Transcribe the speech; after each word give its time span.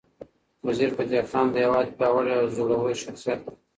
وزیرفتح 0.67 1.21
خان 1.29 1.45
د 1.51 1.55
هیواد 1.63 1.87
پیاوړی 1.97 2.33
او 2.39 2.45
زړور 2.55 2.87
شخصیت 3.03 3.39
دی. 3.45 3.53